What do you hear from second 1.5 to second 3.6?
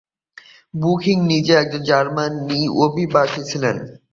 একজন জার্মান অভিবাসী